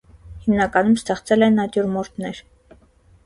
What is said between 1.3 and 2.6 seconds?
է նատյուրմորտներ։